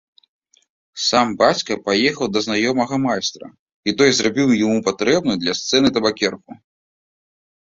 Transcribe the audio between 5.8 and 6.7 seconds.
табакерку.